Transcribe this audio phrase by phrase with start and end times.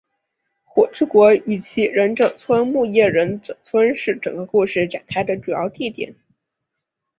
[0.63, 6.15] 火之国与其忍者村木叶忍者村是整个故事展开的主要地点。